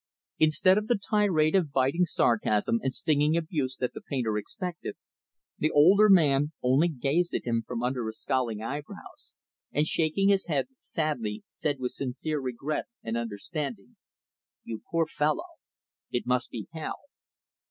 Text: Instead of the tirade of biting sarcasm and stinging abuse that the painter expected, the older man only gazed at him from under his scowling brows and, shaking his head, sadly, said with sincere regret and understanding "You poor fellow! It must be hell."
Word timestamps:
Instead 0.39 0.79
of 0.79 0.87
the 0.87 0.97
tirade 0.97 1.53
of 1.53 1.71
biting 1.71 2.05
sarcasm 2.05 2.79
and 2.81 2.91
stinging 2.91 3.37
abuse 3.37 3.77
that 3.79 3.93
the 3.93 4.01
painter 4.01 4.35
expected, 4.35 4.95
the 5.59 5.69
older 5.69 6.09
man 6.09 6.53
only 6.63 6.87
gazed 6.87 7.35
at 7.35 7.45
him 7.45 7.61
from 7.67 7.83
under 7.83 8.07
his 8.07 8.17
scowling 8.19 8.57
brows 8.57 9.35
and, 9.71 9.85
shaking 9.85 10.29
his 10.29 10.47
head, 10.47 10.65
sadly, 10.79 11.43
said 11.49 11.77
with 11.77 11.91
sincere 11.91 12.39
regret 12.39 12.85
and 13.03 13.15
understanding 13.15 13.95
"You 14.63 14.81
poor 14.89 15.05
fellow! 15.05 15.59
It 16.09 16.25
must 16.25 16.49
be 16.49 16.67
hell." 16.73 17.01